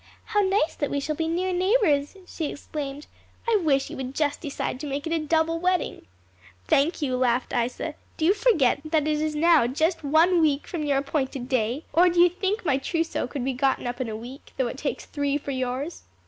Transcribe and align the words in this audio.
"How 0.25 0.39
nice 0.39 0.73
that 0.73 0.89
we 0.89 0.99
shall 0.99 1.13
be 1.15 1.27
near 1.27 1.53
neighbors," 1.53 2.17
she 2.25 2.47
exclaimed. 2.49 3.05
"I 3.47 3.61
wish 3.63 3.91
you 3.91 3.97
would 3.97 4.15
just 4.15 4.41
decide 4.41 4.79
to 4.79 4.87
make 4.87 5.05
it 5.05 5.13
a 5.13 5.19
double 5.19 5.59
wedding." 5.59 6.07
"Thank 6.67 7.03
you," 7.03 7.15
laughed 7.17 7.53
Isa; 7.53 7.93
"do 8.17 8.25
you 8.25 8.33
forget 8.33 8.81
that 8.83 9.07
it 9.07 9.21
is 9.21 9.35
now 9.35 9.67
just 9.67 10.03
one 10.03 10.41
week 10.41 10.65
from 10.65 10.83
your 10.83 10.97
appointed 10.97 11.47
day? 11.47 11.85
or 11.93 12.09
do 12.09 12.19
you 12.19 12.29
think 12.29 12.65
my 12.65 12.79
trousseau 12.79 13.27
could 13.27 13.45
be 13.45 13.53
gotten 13.53 13.85
up 13.85 14.01
in 14.01 14.09
a 14.09 14.17
week, 14.17 14.53
though 14.57 14.69
it 14.69 14.79
takes 14.79 15.05
three 15.05 15.37
for 15.37 15.51
yours?" 15.51 16.01